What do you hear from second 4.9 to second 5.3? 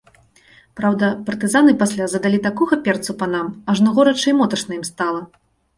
стала.